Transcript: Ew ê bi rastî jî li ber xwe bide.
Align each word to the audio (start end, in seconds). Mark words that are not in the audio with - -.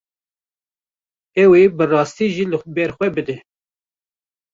Ew 1.43 1.51
ê 1.61 1.63
bi 1.77 1.85
rastî 1.91 2.27
jî 2.35 2.45
li 2.51 2.57
ber 2.75 2.91
xwe 2.95 3.07
bide. 3.15 3.37